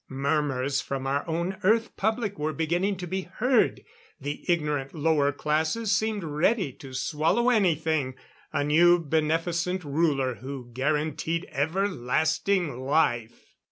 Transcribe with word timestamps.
Murmurs 0.09 0.81
from 0.81 1.05
our 1.05 1.23
own 1.27 1.59
Earth 1.63 1.95
public 1.95 2.39
were 2.39 2.53
beginning 2.53 2.97
to 2.97 3.05
be 3.05 3.21
heard. 3.21 3.81
The 4.19 4.43
ignorant 4.47 4.95
lower 4.95 5.31
classes 5.31 5.91
seemed 5.91 6.23
ready 6.23 6.71
to 6.73 6.95
swallow 6.95 7.51
anything. 7.51 8.15
A 8.51 8.63
new 8.63 8.97
beneficent 8.97 9.83
ruler 9.83 10.33
who 10.41 10.71
guaranteed 10.73 11.47
everlasting 11.51 12.79
life! 12.81 13.43